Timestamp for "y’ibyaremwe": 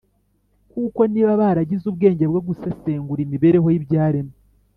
3.73-4.35